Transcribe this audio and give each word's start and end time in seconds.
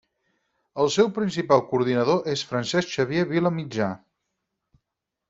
El 0.83 0.87
seu 0.93 1.09
principal 1.17 1.61
coordinador 1.73 2.31
és 2.33 2.43
Francesc 2.53 2.95
Xavier 2.95 3.27
Vila 3.33 3.53
Mitjà. 3.59 3.91